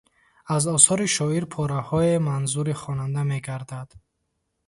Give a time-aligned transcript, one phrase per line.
[0.55, 3.89] Аз осори шоир пораҳое манзури хонанда мегардад.